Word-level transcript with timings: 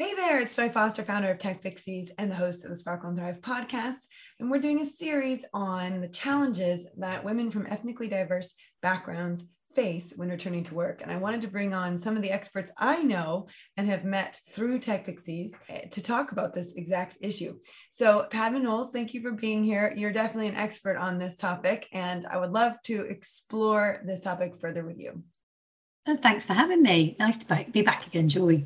Hey 0.00 0.14
there, 0.14 0.40
it's 0.40 0.56
Joy 0.56 0.70
Foster, 0.70 1.04
founder 1.04 1.30
of 1.30 1.36
Tech 1.36 1.60
Pixies 1.60 2.10
and 2.16 2.30
the 2.30 2.34
host 2.34 2.64
of 2.64 2.70
the 2.70 2.76
Sparkle 2.76 3.10
and 3.10 3.18
Thrive 3.18 3.42
podcast. 3.42 4.06
And 4.38 4.50
we're 4.50 4.58
doing 4.58 4.80
a 4.80 4.86
series 4.86 5.44
on 5.52 6.00
the 6.00 6.08
challenges 6.08 6.86
that 6.96 7.22
women 7.22 7.50
from 7.50 7.66
ethnically 7.66 8.08
diverse 8.08 8.54
backgrounds 8.80 9.44
face 9.74 10.14
when 10.16 10.30
returning 10.30 10.64
to 10.64 10.74
work. 10.74 11.02
And 11.02 11.12
I 11.12 11.18
wanted 11.18 11.42
to 11.42 11.48
bring 11.48 11.74
on 11.74 11.98
some 11.98 12.16
of 12.16 12.22
the 12.22 12.30
experts 12.30 12.72
I 12.78 13.02
know 13.02 13.48
and 13.76 13.86
have 13.88 14.06
met 14.06 14.40
through 14.52 14.78
Tech 14.78 15.04
Pixies 15.04 15.52
eh, 15.68 15.88
to 15.90 16.00
talk 16.00 16.32
about 16.32 16.54
this 16.54 16.72
exact 16.76 17.18
issue. 17.20 17.58
So, 17.90 18.26
Padma 18.30 18.60
Knowles, 18.60 18.92
thank 18.92 19.12
you 19.12 19.20
for 19.20 19.32
being 19.32 19.62
here. 19.62 19.92
You're 19.94 20.12
definitely 20.12 20.48
an 20.48 20.56
expert 20.56 20.96
on 20.96 21.18
this 21.18 21.36
topic, 21.36 21.86
and 21.92 22.26
I 22.26 22.38
would 22.38 22.52
love 22.52 22.72
to 22.84 23.02
explore 23.02 24.02
this 24.06 24.20
topic 24.20 24.54
further 24.62 24.82
with 24.82 24.98
you. 24.98 25.24
Oh, 26.08 26.16
thanks 26.16 26.46
for 26.46 26.54
having 26.54 26.80
me. 26.80 27.16
Nice 27.18 27.36
to 27.36 27.66
be 27.70 27.82
back 27.82 28.06
again, 28.06 28.30
Joy. 28.30 28.62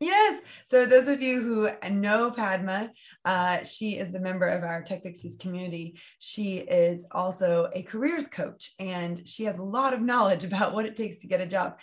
Yes. 0.00 0.42
So 0.64 0.86
those 0.86 1.08
of 1.08 1.20
you 1.20 1.40
who 1.40 1.90
know 1.90 2.30
Padma, 2.30 2.92
uh, 3.24 3.64
she 3.64 3.98
is 3.98 4.14
a 4.14 4.20
member 4.20 4.46
of 4.46 4.62
our 4.62 4.80
Tech 4.82 5.02
Pixies 5.02 5.36
community. 5.36 5.98
She 6.20 6.58
is 6.58 7.04
also 7.10 7.68
a 7.74 7.82
careers 7.82 8.28
coach, 8.28 8.72
and 8.78 9.26
she 9.28 9.44
has 9.44 9.58
a 9.58 9.64
lot 9.64 9.94
of 9.94 10.00
knowledge 10.00 10.44
about 10.48 10.72
what 10.72 10.86
it 10.86 10.96
takes 10.96 11.18
to 11.18 11.26
get 11.26 11.40
a 11.40 11.46
job. 11.46 11.80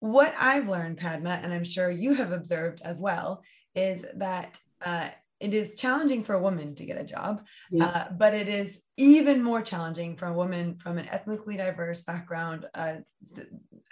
What 0.00 0.34
I've 0.38 0.68
learned, 0.68 0.98
Padma, 0.98 1.40
and 1.42 1.52
I'm 1.52 1.64
sure 1.64 1.90
you 1.90 2.14
have 2.14 2.32
observed 2.32 2.82
as 2.84 3.00
well, 3.00 3.42
is 3.74 4.04
that 4.16 4.58
uh, 4.84 5.08
it 5.40 5.54
is 5.54 5.74
challenging 5.74 6.24
for 6.24 6.34
a 6.34 6.40
woman 6.40 6.74
to 6.74 6.84
get 6.84 7.00
a 7.00 7.04
job, 7.04 7.44
yeah. 7.70 7.86
uh, 7.86 8.08
but 8.16 8.34
it 8.34 8.48
is 8.48 8.80
even 8.96 9.42
more 9.42 9.62
challenging 9.62 10.16
for 10.16 10.26
a 10.26 10.32
woman 10.32 10.76
from 10.76 10.98
an 10.98 11.08
ethnically 11.08 11.56
diverse 11.56 12.00
background, 12.02 12.66
uh, 12.74 12.96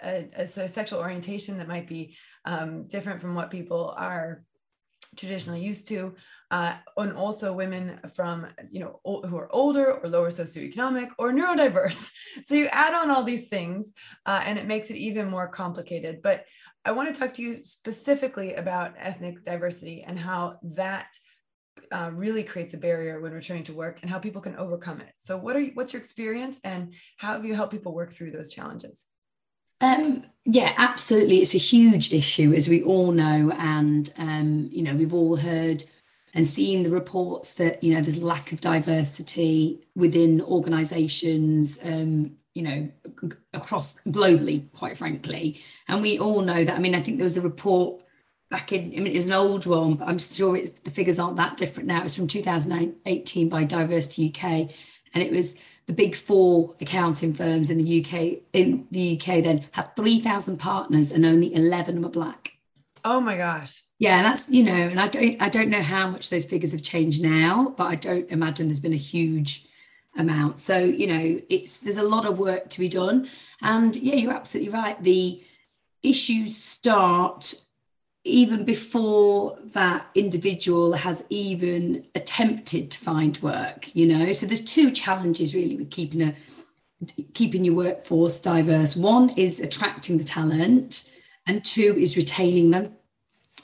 a, 0.03 0.29
a, 0.37 0.43
a, 0.43 0.47
sexual 0.47 0.99
orientation 0.99 1.57
that 1.57 1.67
might 1.67 1.87
be 1.87 2.17
um, 2.45 2.87
different 2.87 3.21
from 3.21 3.33
what 3.33 3.49
people 3.49 3.93
are 3.97 4.43
traditionally 5.15 5.61
used 5.61 5.87
to, 5.87 6.15
uh, 6.51 6.75
and 6.97 7.13
also 7.13 7.53
women 7.53 7.99
from 8.13 8.47
you 8.69 8.79
know 8.79 8.99
who 9.03 9.37
are 9.37 9.53
older 9.53 9.93
or 9.93 10.09
lower 10.09 10.29
socioeconomic 10.29 11.09
or 11.17 11.31
neurodiverse. 11.31 12.11
So 12.43 12.53
you 12.53 12.67
add 12.67 12.93
on 12.93 13.09
all 13.09 13.23
these 13.23 13.47
things, 13.47 13.93
uh, 14.25 14.41
and 14.45 14.59
it 14.59 14.67
makes 14.67 14.91
it 14.91 14.97
even 14.97 15.27
more 15.27 15.47
complicated. 15.47 16.21
But 16.21 16.45
I 16.85 16.91
want 16.91 17.13
to 17.13 17.19
talk 17.19 17.33
to 17.33 17.41
you 17.41 17.63
specifically 17.63 18.53
about 18.53 18.93
ethnic 18.97 19.43
diversity 19.43 20.03
and 20.03 20.19
how 20.19 20.59
that 20.61 21.07
uh, 21.91 22.11
really 22.13 22.43
creates 22.43 22.73
a 22.73 22.77
barrier 22.77 23.19
when 23.19 23.31
returning 23.31 23.63
to 23.63 23.73
work 23.73 23.99
and 24.01 24.09
how 24.09 24.19
people 24.19 24.41
can 24.41 24.55
overcome 24.55 25.01
it. 25.01 25.13
So, 25.17 25.37
what 25.37 25.55
are 25.55 25.59
you, 25.59 25.71
what's 25.73 25.93
your 25.93 26.01
experience, 26.01 26.59
and 26.63 26.93
how 27.17 27.33
have 27.33 27.45
you 27.45 27.55
helped 27.55 27.71
people 27.71 27.93
work 27.93 28.11
through 28.11 28.31
those 28.31 28.53
challenges? 28.53 29.05
Um, 29.79 30.23
yeah, 30.45 30.73
absolutely. 30.77 31.37
It's 31.41 31.53
a 31.53 31.59
huge 31.59 32.13
issue, 32.13 32.53
as 32.53 32.67
we 32.67 32.81
all 32.81 33.11
know, 33.11 33.51
and 33.57 34.11
um, 34.17 34.69
you 34.71 34.83
know 34.83 34.95
we've 34.95 35.13
all 35.13 35.35
heard 35.35 35.83
and 36.33 36.45
seen 36.45 36.83
the 36.83 36.89
reports 36.89 37.53
that 37.53 37.83
you 37.83 37.93
know 37.93 38.01
there's 38.01 38.21
lack 38.21 38.51
of 38.51 38.61
diversity 38.61 39.87
within 39.95 40.41
organisations. 40.41 41.79
Um, 41.83 42.37
you 42.53 42.63
know, 42.63 42.89
across 43.53 43.99
globally, 44.07 44.71
quite 44.73 44.97
frankly, 44.97 45.61
and 45.87 46.01
we 46.01 46.17
all 46.17 46.41
know 46.41 46.63
that. 46.63 46.75
I 46.75 46.79
mean, 46.79 46.95
I 46.95 47.01
think 47.01 47.17
there 47.17 47.23
was 47.23 47.37
a 47.37 47.41
report 47.41 48.01
back 48.49 48.71
in, 48.71 48.85
I 48.85 48.99
mean, 48.99 49.07
it 49.07 49.15
was 49.15 49.27
an 49.27 49.33
old 49.33 49.65
one, 49.65 49.95
but 49.95 50.07
I'm 50.07 50.19
sure 50.19 50.55
it's, 50.55 50.71
the 50.71 50.91
figures 50.91 51.19
aren't 51.19 51.37
that 51.37 51.57
different 51.57 51.87
now. 51.87 51.99
It 51.99 52.03
was 52.03 52.15
from 52.15 52.27
2018 52.27 53.49
by 53.49 53.63
Diversity 53.63 54.33
UK, 54.33 54.71
and 55.13 55.23
it 55.23 55.31
was 55.31 55.55
the 55.87 55.93
big 55.93 56.15
four 56.15 56.75
accounting 56.79 57.33
firms 57.33 57.69
in 57.69 57.77
the 57.77 58.05
UK. 58.05 58.41
In 58.53 58.87
the 58.91 59.19
UK, 59.19 59.43
then 59.43 59.65
had 59.71 59.95
3,000 59.95 60.57
partners, 60.57 61.11
and 61.11 61.25
only 61.25 61.53
11 61.53 62.01
were 62.01 62.09
black. 62.09 62.53
Oh 63.03 63.21
my 63.21 63.37
gosh! 63.37 63.83
Yeah, 63.99 64.21
that's 64.21 64.49
you 64.49 64.63
know, 64.63 64.73
and 64.73 64.99
I 64.99 65.07
don't, 65.07 65.41
I 65.41 65.49
don't 65.49 65.69
know 65.69 65.81
how 65.81 66.09
much 66.09 66.29
those 66.29 66.45
figures 66.45 66.73
have 66.73 66.83
changed 66.83 67.23
now, 67.23 67.73
but 67.77 67.85
I 67.85 67.95
don't 67.95 68.29
imagine 68.29 68.67
there's 68.67 68.81
been 68.81 68.93
a 68.93 68.97
huge 68.97 69.65
amount. 70.17 70.59
So 70.59 70.77
you 70.79 71.07
know, 71.07 71.41
it's 71.49 71.77
there's 71.77 71.97
a 71.97 72.07
lot 72.07 72.25
of 72.25 72.37
work 72.39 72.69
to 72.69 72.79
be 72.79 72.89
done, 72.89 73.29
and 73.61 73.95
yeah, 73.95 74.15
you're 74.15 74.33
absolutely 74.33 74.73
right. 74.73 75.01
The 75.01 75.41
issues 76.03 76.57
start 76.57 77.53
even 78.27 78.65
before 78.65 79.57
that 79.65 80.07
individual 80.15 80.93
has 80.93 81.23
even 81.29 82.05
attempted 82.15 82.91
to 82.91 82.99
find 82.99 83.37
work 83.41 83.89
you 83.95 84.05
know? 84.05 84.33
So 84.33 84.45
there's 84.45 84.63
two 84.63 84.91
challenges 84.91 85.55
really 85.55 85.75
with 85.75 85.89
keeping 85.89 86.21
a 86.21 86.35
keeping 87.33 87.63
your 87.63 87.75
workforce 87.75 88.39
diverse. 88.39 88.95
One 88.95 89.29
is 89.37 89.59
attracting 89.59 90.17
the 90.17 90.23
talent 90.23 91.11
and 91.45 91.63
two 91.63 91.95
is 91.97 92.17
retaining 92.17 92.71
them. 92.71 92.95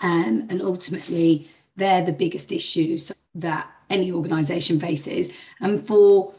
Um, 0.01 0.47
and 0.49 0.61
ultimately 0.61 1.49
they're 1.75 2.03
the 2.03 2.13
biggest 2.13 2.51
issues 2.51 3.11
that 3.35 3.67
any 3.89 4.11
organization 4.11 4.79
faces. 4.79 5.31
And 5.59 5.85
for 5.85 6.33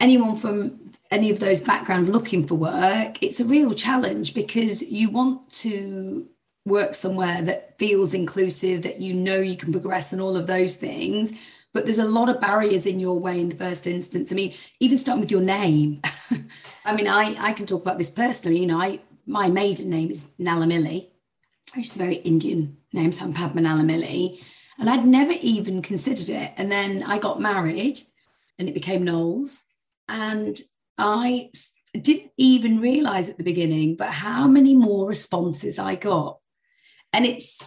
anyone 0.00 0.36
from 0.36 0.92
any 1.10 1.30
of 1.30 1.40
those 1.40 1.60
backgrounds 1.60 2.08
looking 2.08 2.46
for 2.46 2.54
work 2.54 3.22
it's 3.22 3.40
a 3.40 3.44
real 3.44 3.72
challenge 3.72 4.34
because 4.34 4.82
you 4.82 5.10
want 5.10 5.50
to 5.50 6.28
work 6.68 6.94
somewhere 6.94 7.42
that 7.42 7.78
feels 7.78 8.14
inclusive, 8.14 8.82
that 8.82 9.00
you 9.00 9.14
know 9.14 9.40
you 9.40 9.56
can 9.56 9.72
progress 9.72 10.12
and 10.12 10.22
all 10.22 10.36
of 10.36 10.46
those 10.46 10.76
things. 10.76 11.32
But 11.74 11.84
there's 11.84 11.98
a 11.98 12.04
lot 12.04 12.28
of 12.28 12.40
barriers 12.40 12.86
in 12.86 12.98
your 12.98 13.18
way 13.18 13.40
in 13.40 13.50
the 13.50 13.56
first 13.56 13.86
instance. 13.86 14.32
I 14.32 14.34
mean, 14.34 14.54
even 14.80 14.98
starting 14.98 15.20
with 15.20 15.30
your 15.30 15.42
name. 15.42 16.00
I 16.84 16.96
mean, 16.96 17.06
I, 17.06 17.36
I 17.38 17.52
can 17.52 17.66
talk 17.66 17.82
about 17.82 17.98
this 17.98 18.10
personally. 18.10 18.58
You 18.58 18.66
know, 18.66 18.80
I 18.80 19.00
my 19.26 19.48
maiden 19.48 19.90
name 19.90 20.10
is 20.10 20.26
Nalamili, 20.40 21.08
which 21.76 21.86
is 21.86 21.96
a 21.96 21.98
very 21.98 22.16
Indian 22.16 22.78
name, 22.92 23.12
so 23.12 23.24
I'm 23.24 23.34
Padma. 23.34 23.60
And 24.80 24.88
I'd 24.88 25.06
never 25.06 25.34
even 25.40 25.82
considered 25.82 26.30
it. 26.30 26.52
And 26.56 26.72
then 26.72 27.02
I 27.02 27.18
got 27.18 27.40
married 27.40 28.00
and 28.58 28.68
it 28.68 28.74
became 28.74 29.04
Knowles. 29.04 29.62
And 30.08 30.58
I 30.96 31.50
didn't 31.92 32.32
even 32.36 32.80
realize 32.80 33.28
at 33.28 33.38
the 33.38 33.44
beginning, 33.44 33.96
but 33.96 34.08
how 34.08 34.46
many 34.46 34.74
more 34.74 35.06
responses 35.08 35.78
I 35.78 35.94
got 35.94 36.38
and 37.12 37.26
it's 37.26 37.60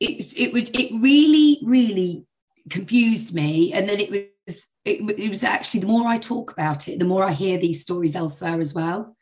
it 0.00 0.32
it 0.36 0.52
would 0.52 0.74
it 0.78 0.92
really 1.00 1.60
really 1.62 2.26
confused 2.70 3.34
me. 3.34 3.72
And 3.72 3.88
then 3.88 4.00
it 4.00 4.10
was 4.10 4.66
it, 4.84 5.18
it, 5.18 5.28
was 5.30 5.44
actually 5.44 5.80
the 5.80 5.86
more 5.86 6.06
i 6.06 6.18
talk 6.18 6.52
about 6.52 6.88
it 6.88 6.98
the 6.98 7.06
more 7.06 7.22
i 7.22 7.32
hear 7.32 7.58
these 7.58 7.80
stories 7.80 8.14
elsewhere 8.14 8.60
as 8.60 8.74
well. 8.74 9.16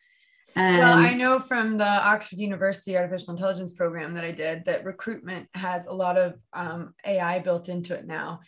Um, 0.54 0.78
well 0.78 0.98
i 0.98 1.14
know 1.14 1.38
from 1.38 1.78
the 1.78 1.86
oxford 1.86 2.38
university 2.38 2.96
artificial 2.96 3.32
intelligence 3.32 3.72
program 3.72 4.12
that 4.14 4.24
i 4.24 4.30
did 4.30 4.64
that 4.66 4.84
recruitment 4.84 5.48
has 5.54 5.86
a 5.86 5.92
lot 5.92 6.18
of 6.18 6.34
um, 6.52 6.94
ai 7.06 7.38
built 7.38 7.70
into 7.70 7.94
it 7.94 8.06
now 8.06 8.40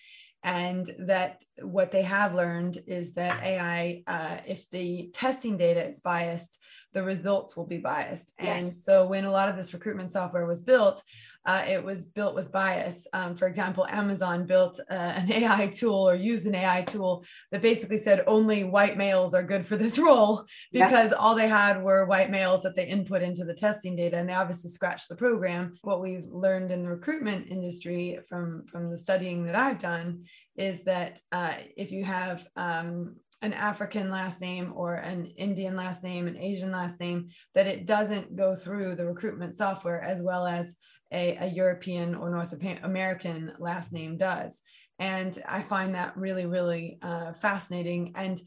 and 0.45 0.89
that 0.99 1.43
what 1.63 1.91
they 1.91 2.03
have 2.03 2.35
learned 2.35 2.79
is 2.87 3.15
that 3.15 3.43
ai 3.43 4.03
uh, 4.07 4.37
if 4.47 4.69
the 4.71 5.11
testing 5.13 5.57
data 5.57 5.85
is 5.85 6.01
biased 6.01 6.59
the 6.95 7.03
results 7.03 7.57
will 7.57 7.67
be 7.67 7.79
biased. 7.79 8.33
Yes. 8.41 8.63
And 8.63 8.73
so 8.73 9.07
when 9.07 9.25
a 9.25 9.31
lot 9.31 9.49
of 9.49 9.57
this 9.57 9.75
recruitment 9.75 10.11
software 10.11 10.47
was 10.47 10.63
built, 10.63 11.03
uh, 11.45 11.63
it 11.69 11.85
was 11.85 12.07
built 12.07 12.35
with 12.35 12.51
bias. 12.51 13.07
Um, 13.13 13.37
for 13.37 13.47
example, 13.47 13.87
Amazon 13.87 14.47
built 14.47 14.81
uh, 14.91 14.95
an 14.95 15.31
AI 15.33 15.67
tool 15.67 16.09
or 16.09 16.15
used 16.15 16.47
an 16.47 16.55
AI 16.55 16.83
tool 16.83 17.25
that 17.51 17.61
basically 17.61 17.99
said 17.99 18.23
only 18.27 18.65
white 18.65 18.97
males 18.97 19.35
are 19.35 19.43
good 19.43 19.67
for 19.67 19.77
this 19.77 19.99
role 20.09 20.47
because 20.73 21.11
yeah. 21.11 21.17
all 21.19 21.35
they 21.35 21.49
had 21.49 21.83
were 21.83 22.07
white 22.07 22.31
males 22.31 22.63
that 22.63 22.77
they 22.77 22.87
input 22.87 23.21
into 23.21 23.45
the 23.45 23.53
testing 23.53 23.95
data, 23.95 24.17
and 24.17 24.29
they 24.29 24.35
obviously 24.35 24.71
scratched 24.71 25.09
the 25.09 25.17
program. 25.17 25.75
What 25.83 26.01
we've 26.01 26.27
learned 26.27 26.71
in 26.71 26.85
the 26.85 26.89
recruitment 26.89 27.49
industry 27.51 28.21
from 28.29 28.65
from 28.71 28.91
the 28.91 28.97
studying 28.97 29.45
that 29.45 29.57
I've 29.57 29.79
done 29.79 30.25
is 30.57 30.85
that 30.85 31.21
uh, 31.33 31.55
if 31.77 31.91
you 31.91 32.05
have 32.05 32.47
um, 32.57 33.17
an 33.43 33.53
African 33.53 34.11
last 34.11 34.41
name 34.41 34.73
or 34.75 34.95
an 34.95 35.27
Indian 35.37 35.77
last 35.77 36.03
name, 36.03 36.27
an 36.27 36.37
Asian 36.37 36.71
last 36.71 37.01
name, 37.01 37.29
that 37.55 37.67
it 37.67 37.87
doesn't 37.87 38.37
go 38.37 38.55
through 38.55 38.95
the 38.95 39.07
recruitment 39.07 39.57
software 39.57 40.01
as 40.01 40.23
well 40.23 40.47
as 40.47 40.77
a, 41.13 41.37
a 41.37 41.47
European 41.47 42.15
or 42.15 42.31
North 42.31 42.55
American 42.83 43.53
last 43.59 43.93
name 43.93 44.17
does. 44.17 44.61
And 44.99 45.37
I 45.49 45.63
find 45.63 45.95
that 45.95 46.17
really, 46.17 46.47
really 46.47 46.99
uh, 47.03 47.33
fascinating 47.35 48.13
and 48.15 48.41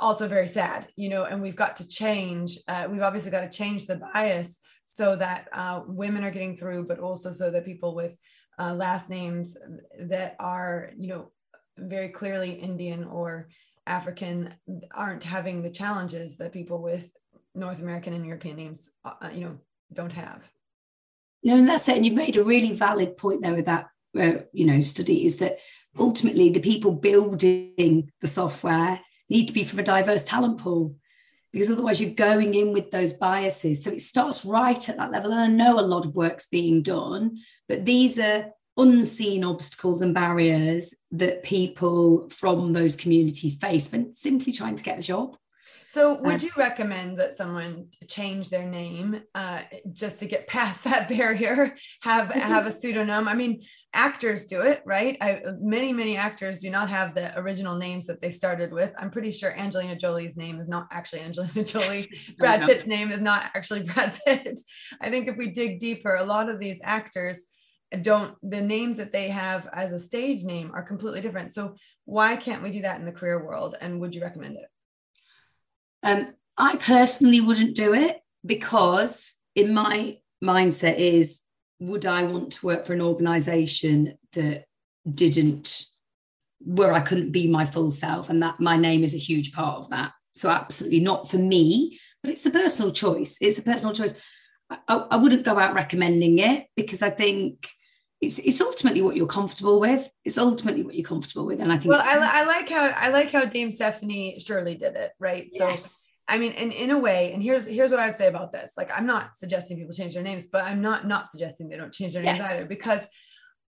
also 0.00 0.28
very 0.28 0.48
sad, 0.48 0.88
you 0.96 1.08
know, 1.08 1.24
and 1.24 1.40
we've 1.40 1.56
got 1.56 1.76
to 1.76 1.88
change, 1.88 2.58
uh, 2.68 2.86
we've 2.90 3.02
obviously 3.02 3.30
got 3.30 3.50
to 3.50 3.58
change 3.58 3.86
the 3.86 3.96
bias 3.96 4.58
so 4.84 5.16
that 5.16 5.48
uh, 5.52 5.80
women 5.86 6.22
are 6.22 6.30
getting 6.30 6.56
through, 6.56 6.86
but 6.86 6.98
also 6.98 7.30
so 7.30 7.50
that 7.50 7.64
people 7.64 7.94
with 7.94 8.16
uh, 8.58 8.74
last 8.74 9.10
names 9.10 9.56
that 10.00 10.36
are, 10.38 10.90
you 10.98 11.08
know, 11.08 11.30
very 11.78 12.08
clearly 12.08 12.52
Indian 12.52 13.04
or 13.04 13.48
African 13.86 14.54
aren't 14.92 15.22
having 15.22 15.62
the 15.62 15.70
challenges 15.70 16.36
that 16.38 16.52
people 16.52 16.82
with 16.82 17.10
North 17.54 17.80
American 17.80 18.12
and 18.12 18.26
European 18.26 18.56
names, 18.56 18.90
uh, 19.04 19.30
you 19.32 19.42
know, 19.42 19.58
don't 19.92 20.12
have. 20.12 20.48
No, 21.42 21.56
and 21.56 21.68
that's 21.68 21.88
it. 21.88 21.96
And 21.96 22.04
you've 22.04 22.14
made 22.14 22.36
a 22.36 22.44
really 22.44 22.72
valid 22.72 23.16
point 23.16 23.42
there 23.42 23.54
with 23.54 23.66
that, 23.66 23.88
uh, 24.18 24.42
you 24.52 24.66
know, 24.66 24.80
study 24.80 25.24
is 25.24 25.36
that 25.36 25.58
ultimately 25.98 26.50
the 26.50 26.60
people 26.60 26.92
building 26.92 28.10
the 28.20 28.28
software 28.28 29.00
need 29.28 29.46
to 29.46 29.52
be 29.52 29.64
from 29.64 29.78
a 29.78 29.84
diverse 29.84 30.24
talent 30.24 30.58
pool 30.58 30.96
because 31.56 31.70
otherwise 31.70 32.02
you're 32.02 32.10
going 32.10 32.52
in 32.52 32.70
with 32.70 32.90
those 32.90 33.14
biases. 33.14 33.82
So 33.82 33.90
it 33.90 34.02
starts 34.02 34.44
right 34.44 34.88
at 34.90 34.98
that 34.98 35.10
level. 35.10 35.32
And 35.32 35.40
I 35.40 35.46
know 35.46 35.78
a 35.78 35.80
lot 35.80 36.04
of 36.04 36.14
work's 36.14 36.48
being 36.48 36.82
done, 36.82 37.38
but 37.66 37.86
these 37.86 38.18
are 38.18 38.50
unseen 38.76 39.42
obstacles 39.42 40.02
and 40.02 40.12
barriers 40.12 40.92
that 41.12 41.42
people 41.42 42.28
from 42.28 42.74
those 42.74 42.94
communities 42.94 43.56
face 43.56 43.90
when 43.90 44.12
simply 44.12 44.52
trying 44.52 44.76
to 44.76 44.84
get 44.84 44.98
a 44.98 45.02
job. 45.02 45.34
So, 45.96 46.12
would 46.12 46.42
you 46.42 46.50
recommend 46.58 47.18
that 47.20 47.38
someone 47.38 47.86
change 48.06 48.50
their 48.50 48.66
name 48.66 49.22
uh, 49.34 49.62
just 49.94 50.18
to 50.18 50.26
get 50.26 50.46
past 50.56 50.84
that 50.84 51.08
barrier? 51.08 51.74
Have 52.02 52.32
have 52.32 52.66
a 52.66 52.70
pseudonym? 52.70 53.26
I 53.26 53.32
mean, 53.32 53.62
actors 53.94 54.44
do 54.44 54.60
it, 54.60 54.82
right? 54.84 55.16
I, 55.22 55.40
many 55.58 55.94
many 55.94 56.18
actors 56.18 56.58
do 56.58 56.68
not 56.68 56.90
have 56.90 57.14
the 57.14 57.32
original 57.40 57.76
names 57.76 58.04
that 58.08 58.20
they 58.20 58.30
started 58.30 58.74
with. 58.74 58.92
I'm 58.98 59.10
pretty 59.10 59.30
sure 59.30 59.56
Angelina 59.56 59.96
Jolie's 59.96 60.36
name 60.36 60.60
is 60.60 60.68
not 60.68 60.86
actually 60.92 61.22
Angelina 61.22 61.64
Jolie. 61.72 62.10
Brad 62.36 62.66
Pitt's 62.66 62.86
name 62.86 63.10
is 63.10 63.22
not 63.22 63.46
actually 63.54 63.84
Brad 63.84 64.18
Pitt. 64.26 64.60
I 65.00 65.08
think 65.08 65.28
if 65.28 65.38
we 65.38 65.50
dig 65.50 65.80
deeper, 65.80 66.16
a 66.16 66.24
lot 66.24 66.50
of 66.50 66.60
these 66.60 66.78
actors 66.84 67.42
don't 68.02 68.34
the 68.42 68.60
names 68.60 68.98
that 68.98 69.12
they 69.12 69.30
have 69.30 69.66
as 69.72 69.94
a 69.94 70.00
stage 70.00 70.44
name 70.44 70.72
are 70.74 70.82
completely 70.82 71.22
different. 71.22 71.54
So 71.54 71.76
why 72.04 72.36
can't 72.36 72.62
we 72.62 72.70
do 72.70 72.82
that 72.82 73.00
in 73.00 73.06
the 73.06 73.12
career 73.12 73.42
world? 73.42 73.76
And 73.80 73.98
would 74.00 74.14
you 74.14 74.20
recommend 74.20 74.56
it? 74.56 74.66
Um, 76.02 76.28
I 76.56 76.76
personally 76.76 77.40
wouldn't 77.40 77.76
do 77.76 77.94
it 77.94 78.18
because 78.44 79.34
in 79.54 79.74
my 79.74 80.18
mindset 80.42 80.96
is 80.98 81.40
would 81.78 82.06
I 82.06 82.22
want 82.22 82.52
to 82.52 82.66
work 82.66 82.86
for 82.86 82.94
an 82.94 83.02
organization 83.02 84.16
that 84.32 84.64
didn't 85.08 85.84
where 86.60 86.92
I 86.92 87.00
couldn't 87.00 87.32
be 87.32 87.46
my 87.48 87.64
full 87.64 87.90
self 87.90 88.30
and 88.30 88.42
that 88.42 88.60
my 88.60 88.76
name 88.76 89.04
is 89.04 89.14
a 89.14 89.18
huge 89.18 89.52
part 89.52 89.78
of 89.78 89.90
that. 89.90 90.12
So 90.34 90.48
absolutely 90.48 91.00
not 91.00 91.30
for 91.30 91.38
me, 91.38 91.98
but 92.22 92.32
it's 92.32 92.46
a 92.46 92.50
personal 92.50 92.92
choice. 92.92 93.36
It's 93.40 93.58
a 93.58 93.62
personal 93.62 93.94
choice. 93.94 94.20
I, 94.70 94.78
I 94.88 95.16
wouldn't 95.16 95.44
go 95.44 95.58
out 95.58 95.74
recommending 95.74 96.38
it 96.38 96.66
because 96.76 97.02
I 97.02 97.10
think 97.10 97.68
it's, 98.26 98.38
it's 98.38 98.60
ultimately 98.60 99.02
what 99.02 99.16
you're 99.16 99.26
comfortable 99.26 99.80
with. 99.80 100.10
It's 100.24 100.36
ultimately 100.36 100.82
what 100.82 100.94
you're 100.94 101.06
comfortable 101.06 101.46
with, 101.46 101.60
and 101.60 101.72
I 101.72 101.78
think. 101.78 101.90
Well, 101.90 102.02
I, 102.02 102.42
I 102.42 102.44
like 102.44 102.68
how 102.68 102.86
I 102.96 103.08
like 103.10 103.30
how 103.30 103.44
Dame 103.44 103.70
Stephanie 103.70 104.38
Shirley 104.40 104.74
did 104.74 104.96
it, 104.96 105.12
right? 105.18 105.48
Yes. 105.52 105.84
So 105.84 106.12
I 106.28 106.38
mean, 106.38 106.52
and 106.52 106.72
in 106.72 106.90
a 106.90 106.98
way, 106.98 107.32
and 107.32 107.42
here's 107.42 107.66
here's 107.66 107.92
what 107.92 108.00
I 108.00 108.08
would 108.08 108.18
say 108.18 108.26
about 108.26 108.52
this. 108.52 108.72
Like, 108.76 108.90
I'm 108.96 109.06
not 109.06 109.36
suggesting 109.36 109.76
people 109.78 109.94
change 109.94 110.14
their 110.14 110.22
names, 110.22 110.48
but 110.48 110.64
I'm 110.64 110.82
not 110.82 111.06
not 111.06 111.28
suggesting 111.28 111.68
they 111.68 111.76
don't 111.76 111.92
change 111.92 112.12
their 112.12 112.22
names 112.22 112.38
yes. 112.38 112.52
either 112.52 112.68
because 112.68 113.02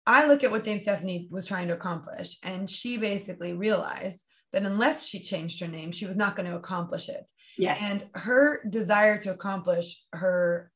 I 0.06 0.26
look 0.26 0.44
at 0.44 0.50
what 0.50 0.64
Dame 0.64 0.78
Stephanie 0.78 1.28
was 1.30 1.46
trying 1.46 1.68
to 1.68 1.74
accomplish, 1.74 2.36
and 2.42 2.70
she 2.70 2.98
basically 2.98 3.54
realized 3.54 4.22
that 4.52 4.64
unless 4.64 5.06
she 5.06 5.20
changed 5.20 5.60
her 5.60 5.68
name, 5.68 5.92
she 5.92 6.06
was 6.06 6.16
not 6.16 6.36
going 6.36 6.48
to 6.50 6.56
accomplish 6.56 7.08
it. 7.08 7.30
Yes. 7.56 7.80
And 7.82 8.22
her 8.22 8.62
desire 8.68 9.16
to 9.18 9.30
accomplish 9.30 10.02
her 10.12 10.70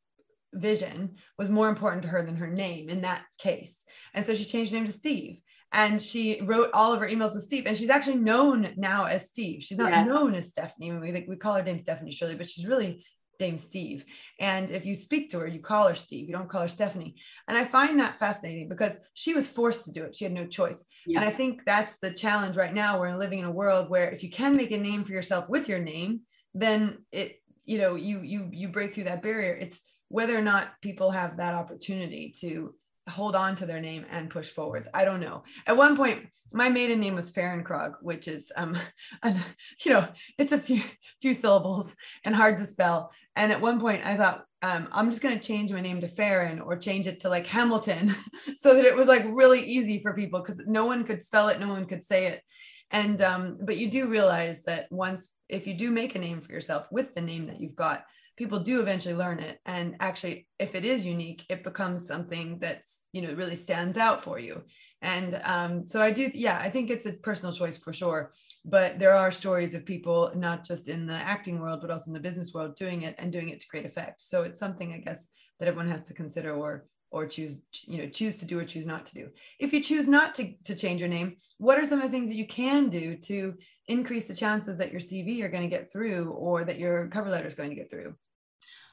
vision 0.56 1.16
was 1.38 1.50
more 1.50 1.68
important 1.68 2.02
to 2.02 2.08
her 2.08 2.22
than 2.22 2.36
her 2.36 2.48
name 2.48 2.88
in 2.88 3.02
that 3.02 3.22
case. 3.38 3.84
And 4.14 4.24
so 4.24 4.34
she 4.34 4.44
changed 4.44 4.70
her 4.72 4.76
name 4.76 4.86
to 4.86 4.92
Steve. 4.92 5.40
And 5.72 6.00
she 6.00 6.40
wrote 6.42 6.70
all 6.72 6.92
of 6.92 7.00
her 7.00 7.08
emails 7.08 7.34
with 7.34 7.42
Steve. 7.42 7.64
And 7.66 7.76
she's 7.76 7.90
actually 7.90 8.16
known 8.16 8.72
now 8.76 9.04
as 9.04 9.28
Steve. 9.28 9.62
She's 9.62 9.78
not 9.78 9.90
yeah. 9.90 10.04
known 10.04 10.34
as 10.34 10.48
Stephanie. 10.48 10.92
We, 10.92 11.26
we 11.28 11.36
call 11.36 11.54
her 11.54 11.62
Dame 11.62 11.80
Stephanie 11.80 12.12
Shirley, 12.12 12.36
but 12.36 12.48
she's 12.48 12.66
really 12.66 13.04
Dame 13.38 13.58
Steve. 13.58 14.04
And 14.40 14.70
if 14.70 14.86
you 14.86 14.94
speak 14.94 15.30
to 15.30 15.40
her, 15.40 15.46
you 15.46 15.60
call 15.60 15.88
her 15.88 15.94
Steve, 15.94 16.28
you 16.28 16.34
don't 16.34 16.48
call 16.48 16.62
her 16.62 16.68
Stephanie. 16.68 17.16
And 17.48 17.56
I 17.56 17.64
find 17.64 17.98
that 18.00 18.18
fascinating 18.18 18.68
because 18.68 18.98
she 19.14 19.34
was 19.34 19.48
forced 19.48 19.84
to 19.84 19.92
do 19.92 20.04
it. 20.04 20.14
She 20.14 20.24
had 20.24 20.32
no 20.32 20.46
choice. 20.46 20.84
Yeah. 21.06 21.20
And 21.20 21.28
I 21.28 21.32
think 21.32 21.62
that's 21.64 21.96
the 22.00 22.12
challenge 22.12 22.56
right 22.56 22.72
now. 22.72 22.98
We're 22.98 23.16
living 23.16 23.40
in 23.40 23.44
a 23.44 23.50
world 23.50 23.90
where 23.90 24.10
if 24.10 24.22
you 24.22 24.30
can 24.30 24.56
make 24.56 24.70
a 24.70 24.78
name 24.78 25.04
for 25.04 25.12
yourself 25.12 25.48
with 25.48 25.68
your 25.68 25.78
name, 25.78 26.20
then 26.54 26.98
it, 27.12 27.36
you 27.64 27.78
know, 27.78 27.96
you 27.96 28.20
you 28.22 28.48
you 28.52 28.68
break 28.68 28.94
through 28.94 29.04
that 29.04 29.22
barrier. 29.22 29.52
It's 29.52 29.82
whether 30.08 30.36
or 30.36 30.42
not 30.42 30.80
people 30.80 31.10
have 31.10 31.36
that 31.38 31.54
opportunity 31.54 32.34
to 32.40 32.74
hold 33.08 33.36
on 33.36 33.54
to 33.54 33.66
their 33.66 33.80
name 33.80 34.04
and 34.10 34.30
push 34.30 34.48
forwards. 34.48 34.88
I 34.92 35.04
don't 35.04 35.20
know. 35.20 35.44
At 35.66 35.76
one 35.76 35.96
point, 35.96 36.26
my 36.52 36.68
maiden 36.68 36.98
name 36.98 37.14
was 37.14 37.30
Fahrenkrog, 37.30 37.94
which 38.00 38.26
is, 38.26 38.50
um, 38.56 38.76
an, 39.22 39.38
you 39.84 39.92
know, 39.92 40.08
it's 40.38 40.52
a 40.52 40.58
few 40.58 40.82
few 41.20 41.34
syllables 41.34 41.94
and 42.24 42.34
hard 42.34 42.58
to 42.58 42.66
spell. 42.66 43.12
And 43.36 43.52
at 43.52 43.60
one 43.60 43.78
point, 43.80 44.04
I 44.04 44.16
thought, 44.16 44.44
um, 44.62 44.88
I'm 44.90 45.10
just 45.10 45.22
going 45.22 45.38
to 45.38 45.44
change 45.44 45.72
my 45.72 45.80
name 45.80 46.00
to 46.00 46.08
Farron 46.08 46.60
or 46.60 46.76
change 46.76 47.06
it 47.06 47.20
to 47.20 47.28
like 47.28 47.46
Hamilton, 47.46 48.14
so 48.56 48.74
that 48.74 48.84
it 48.84 48.96
was 48.96 49.06
like 49.06 49.24
really 49.28 49.62
easy 49.62 50.00
for 50.00 50.14
people 50.14 50.40
because 50.40 50.60
no 50.66 50.86
one 50.86 51.04
could 51.04 51.22
spell 51.22 51.48
it, 51.48 51.60
no 51.60 51.68
one 51.68 51.86
could 51.86 52.04
say 52.04 52.26
it. 52.26 52.42
And 52.90 53.20
um, 53.22 53.58
but 53.60 53.76
you 53.76 53.90
do 53.90 54.08
realize 54.08 54.62
that 54.64 54.90
once, 54.90 55.28
if 55.48 55.66
you 55.66 55.74
do 55.74 55.90
make 55.90 56.14
a 56.14 56.18
name 56.18 56.40
for 56.40 56.52
yourself 56.52 56.86
with 56.90 57.14
the 57.14 57.20
name 57.20 57.46
that 57.46 57.60
you've 57.60 57.76
got, 57.76 58.04
people 58.36 58.58
do 58.58 58.80
eventually 58.80 59.14
learn 59.14 59.38
it. 59.38 59.58
And 59.66 59.96
actually 60.00 60.46
if 60.58 60.74
it 60.74 60.84
is 60.84 61.04
unique 61.04 61.44
it 61.48 61.64
becomes 61.64 62.06
something 62.06 62.58
that's 62.58 63.00
you 63.12 63.22
know 63.22 63.32
really 63.34 63.56
stands 63.56 63.98
out 63.98 64.22
for 64.22 64.38
you. 64.38 64.62
And 65.02 65.40
um, 65.44 65.86
so 65.86 66.00
i 66.00 66.10
do 66.10 66.30
yeah 66.32 66.58
i 66.58 66.70
think 66.70 66.90
it's 66.90 67.06
a 67.06 67.12
personal 67.12 67.52
choice 67.52 67.78
for 67.78 67.92
sure. 67.92 68.30
But 68.64 68.98
there 68.98 69.14
are 69.14 69.30
stories 69.30 69.74
of 69.74 69.84
people 69.84 70.32
not 70.34 70.64
just 70.64 70.88
in 70.88 71.06
the 71.06 71.14
acting 71.14 71.60
world 71.60 71.80
but 71.80 71.90
also 71.90 72.10
in 72.10 72.14
the 72.14 72.20
business 72.20 72.52
world 72.54 72.76
doing 72.76 73.02
it 73.02 73.14
and 73.18 73.32
doing 73.32 73.48
it 73.48 73.60
to 73.60 73.68
great 73.68 73.86
effect. 73.86 74.20
So 74.22 74.42
it's 74.42 74.60
something 74.60 74.92
i 74.92 74.98
guess 74.98 75.28
that 75.58 75.68
everyone 75.68 75.90
has 75.90 76.02
to 76.04 76.14
consider 76.14 76.54
or 76.54 76.86
or 77.12 77.26
choose 77.26 77.60
you 77.86 77.98
know 77.98 78.08
choose 78.08 78.38
to 78.38 78.44
do 78.44 78.58
or 78.58 78.64
choose 78.64 78.86
not 78.86 79.06
to 79.06 79.14
do. 79.14 79.28
If 79.58 79.72
you 79.72 79.80
choose 79.82 80.06
not 80.06 80.34
to, 80.34 80.52
to 80.64 80.74
change 80.74 81.00
your 81.00 81.08
name 81.08 81.36
what 81.58 81.78
are 81.78 81.84
some 81.84 82.00
of 82.00 82.06
the 82.06 82.10
things 82.10 82.28
that 82.28 82.36
you 82.36 82.46
can 82.46 82.88
do 82.88 83.16
to 83.16 83.54
increase 83.88 84.26
the 84.26 84.34
chances 84.34 84.78
that 84.78 84.90
your 84.90 85.00
cv 85.00 85.40
are 85.42 85.48
going 85.48 85.62
to 85.62 85.76
get 85.76 85.90
through 85.90 86.30
or 86.30 86.64
that 86.64 86.78
your 86.78 87.06
cover 87.08 87.30
letter 87.30 87.46
is 87.46 87.54
going 87.54 87.70
to 87.70 87.76
get 87.76 87.90
through 87.90 88.14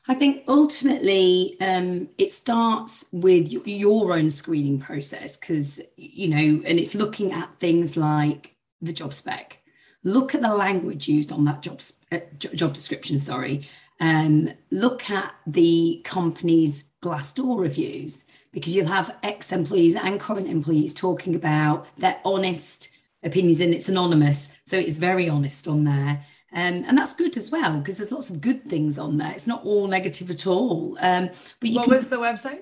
I 0.08 0.16
think 0.16 0.44
ultimately 0.50 1.56
um, 1.62 2.10
it 2.18 2.32
starts 2.32 3.06
with 3.14 3.50
your 3.66 4.12
own 4.12 4.32
screening 4.32 4.80
process 4.80 5.38
because, 5.38 5.80
you 5.96 6.28
know, 6.28 6.62
and 6.66 6.78
it's 6.80 6.94
looking 6.94 7.32
at 7.32 7.58
things 7.60 7.96
like 7.96 8.56
the 8.82 8.92
job 8.92 9.14
spec. 9.14 9.60
Look 10.04 10.36
at 10.36 10.42
the 10.42 10.54
language 10.54 11.08
used 11.08 11.32
on 11.32 11.46
that 11.46 11.62
job, 11.62 11.82
uh, 12.12 12.20
job 12.38 12.74
description, 12.74 13.18
sorry. 13.18 13.66
Um, 14.02 14.50
look 14.72 15.10
at 15.10 15.34
the 15.48 16.02
company's 16.04 16.84
Glassdoor 17.02 17.58
reviews 17.60 18.26
because 18.52 18.76
you'll 18.76 18.88
have 18.88 19.16
ex 19.24 19.52
employees 19.54 19.96
and 19.96 20.20
current 20.20 20.50
employees 20.50 20.94
talking 20.94 21.36
about 21.36 21.88
their 21.98 22.20
honest 22.26 22.90
opinions 23.24 23.62
and 23.62 23.74
it's 23.74 23.88
anonymous. 23.88 24.50
So 24.66 24.78
it's 24.78 24.98
very 24.98 25.30
honest 25.30 25.68
on 25.68 25.86
there. 25.86 26.26
Um, 26.54 26.86
and 26.88 26.98
that's 26.98 27.16
good 27.16 27.36
as 27.36 27.52
well 27.52 27.80
because 27.80 27.98
there's 27.98 28.12
lots 28.12 28.30
of 28.30 28.40
good 28.40 28.66
things 28.66 29.00
on 29.00 29.18
there. 29.18 29.32
It's 29.32 29.48
not 29.48 29.64
all 29.66 29.88
negative 29.88 30.30
at 30.30 30.46
all. 30.46 30.98
Um, 31.02 31.30
but 31.60 31.70
you 31.70 31.78
what 31.78 31.86
can, 31.86 31.94
was 31.96 32.08
the 32.08 32.18
website? 32.18 32.62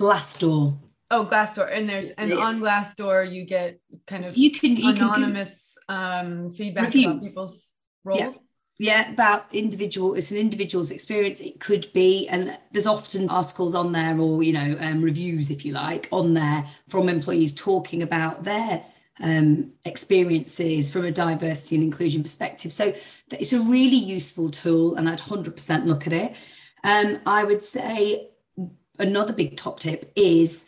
Glassdoor. 0.00 0.78
Oh, 1.10 1.26
Glassdoor, 1.26 1.70
and 1.72 1.88
there's 1.88 2.10
and 2.10 2.30
yeah. 2.30 2.36
on 2.36 2.60
Glassdoor 2.60 3.30
you 3.30 3.44
get 3.44 3.80
kind 4.06 4.24
of 4.24 4.36
you 4.36 4.50
can 4.52 4.76
you 4.76 4.90
anonymous 4.90 5.76
can 5.88 6.26
um, 6.26 6.54
feedback 6.54 6.86
reviews. 6.86 7.04
about 7.04 7.22
people's 7.22 7.72
roles. 8.04 8.20
Yeah. 8.20 8.30
Yeah, 8.82 9.12
about 9.12 9.54
individual. 9.54 10.14
It's 10.14 10.30
an 10.30 10.38
individual's 10.38 10.90
experience. 10.90 11.40
It 11.40 11.60
could 11.60 11.86
be, 11.92 12.26
and 12.28 12.56
there's 12.72 12.86
often 12.86 13.28
articles 13.28 13.74
on 13.74 13.92
there, 13.92 14.18
or 14.18 14.42
you 14.42 14.54
know, 14.54 14.74
um, 14.80 15.02
reviews, 15.02 15.50
if 15.50 15.66
you 15.66 15.74
like, 15.74 16.08
on 16.10 16.32
there 16.32 16.64
from 16.88 17.10
employees 17.10 17.52
talking 17.52 18.02
about 18.02 18.44
their 18.44 18.82
um, 19.20 19.72
experiences 19.84 20.90
from 20.90 21.04
a 21.04 21.12
diversity 21.12 21.76
and 21.76 21.84
inclusion 21.84 22.22
perspective. 22.22 22.72
So 22.72 22.94
it's 23.30 23.52
a 23.52 23.60
really 23.60 23.96
useful 23.96 24.50
tool, 24.50 24.96
and 24.96 25.08
I'd 25.08 25.18
100% 25.18 25.86
look 25.86 26.06
at 26.06 26.12
it. 26.12 26.36
Um, 26.82 27.20
I 27.26 27.44
would 27.44 27.62
say 27.62 28.30
another 28.98 29.32
big 29.32 29.56
top 29.56 29.80
tip 29.80 30.12
is 30.16 30.64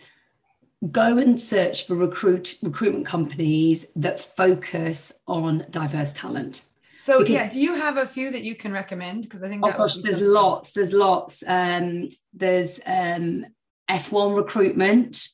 go 0.90 1.16
and 1.18 1.40
search 1.40 1.86
for 1.86 1.94
recruit 1.94 2.56
recruitment 2.62 3.06
companies 3.06 3.86
that 3.94 4.18
focus 4.20 5.12
on 5.26 5.64
diverse 5.70 6.12
talent. 6.12 6.64
So 7.02 7.18
because, 7.18 7.32
yeah, 7.32 7.48
do 7.48 7.58
you 7.58 7.74
have 7.74 7.96
a 7.96 8.06
few 8.06 8.30
that 8.32 8.42
you 8.42 8.54
can 8.54 8.72
recommend? 8.72 9.24
Because 9.24 9.42
I 9.42 9.48
think 9.48 9.64
oh 9.64 9.72
gosh, 9.72 9.96
there's 9.96 10.20
lots. 10.20 10.72
There's 10.72 10.92
lots. 10.92 11.42
Um, 11.46 12.08
there's 12.32 12.80
um, 12.86 13.46
F1 13.88 14.36
recruitment 14.36 15.28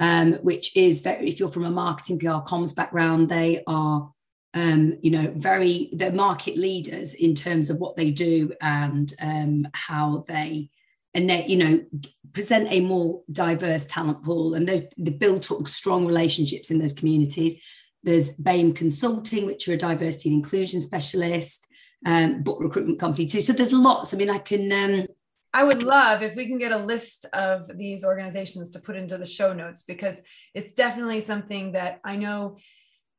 um, 0.00 0.34
which 0.34 0.76
is 0.76 1.00
very, 1.00 1.28
if 1.28 1.38
you're 1.38 1.48
from 1.48 1.64
a 1.64 1.70
marketing 1.70 2.18
PR 2.18 2.42
comms 2.46 2.74
background, 2.74 3.28
they 3.28 3.62
are, 3.66 4.10
um, 4.54 4.98
you 5.02 5.10
know, 5.10 5.32
very, 5.36 5.90
they're 5.92 6.12
market 6.12 6.56
leaders 6.56 7.14
in 7.14 7.34
terms 7.34 7.70
of 7.70 7.78
what 7.78 7.96
they 7.96 8.10
do 8.10 8.52
and 8.60 9.12
um, 9.20 9.66
how 9.74 10.24
they, 10.28 10.70
and 11.14 11.28
they, 11.28 11.46
you 11.46 11.56
know, 11.56 11.84
present 12.32 12.68
a 12.70 12.80
more 12.80 13.22
diverse 13.30 13.84
talent 13.86 14.22
pool 14.24 14.54
and 14.54 14.68
they, 14.68 14.88
build 15.10 15.44
strong 15.68 16.06
relationships 16.06 16.70
in 16.70 16.78
those 16.78 16.94
communities. 16.94 17.62
There's 18.02 18.36
BAME 18.36 18.74
Consulting, 18.74 19.46
which 19.46 19.68
are 19.68 19.74
a 19.74 19.76
diversity 19.76 20.30
and 20.30 20.42
inclusion 20.42 20.80
specialist, 20.80 21.68
um, 22.06 22.42
book 22.42 22.58
recruitment 22.60 22.98
company 22.98 23.26
too. 23.26 23.40
So 23.40 23.52
there's 23.52 23.72
lots. 23.72 24.12
I 24.12 24.16
mean, 24.16 24.30
I 24.30 24.38
can 24.38 24.72
um, 24.72 25.06
I 25.54 25.64
would 25.64 25.82
love 25.82 26.22
if 26.22 26.34
we 26.34 26.46
can 26.46 26.58
get 26.58 26.72
a 26.72 26.78
list 26.78 27.26
of 27.32 27.76
these 27.76 28.04
organizations 28.04 28.70
to 28.70 28.80
put 28.80 28.96
into 28.96 29.18
the 29.18 29.26
show 29.26 29.52
notes 29.52 29.82
because 29.82 30.22
it's 30.54 30.72
definitely 30.72 31.20
something 31.20 31.72
that 31.72 32.00
I 32.04 32.16
know 32.16 32.56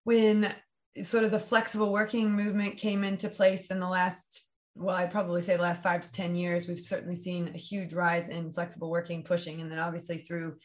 when 0.03 0.53
sort 1.03 1.23
of 1.23 1.31
the 1.31 1.39
flexible 1.39 1.91
working 1.91 2.31
movement 2.31 2.77
came 2.77 3.03
into 3.03 3.29
place 3.29 3.71
in 3.71 3.79
the 3.79 3.87
last 3.87 4.25
well 4.75 4.95
i'd 4.95 5.11
probably 5.11 5.41
say 5.41 5.55
the 5.55 5.61
last 5.61 5.81
five 5.81 6.01
to 6.01 6.11
ten 6.11 6.35
years 6.35 6.67
we've 6.67 6.79
certainly 6.79 7.15
seen 7.15 7.47
a 7.53 7.57
huge 7.57 7.93
rise 7.93 8.29
in 8.29 8.53
flexible 8.53 8.89
working 8.89 9.23
pushing. 9.23 9.61
And 9.61 9.71
then 9.71 9.79
obviously 9.79 10.17
through 10.17 10.55